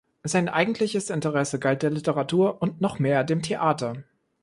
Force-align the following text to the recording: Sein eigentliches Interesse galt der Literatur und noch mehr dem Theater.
Sein 0.23 0.49
eigentliches 0.49 1.11
Interesse 1.11 1.59
galt 1.59 1.83
der 1.83 1.91
Literatur 1.91 2.59
und 2.59 2.81
noch 2.81 2.97
mehr 2.97 3.23
dem 3.23 3.43
Theater. 3.43 3.97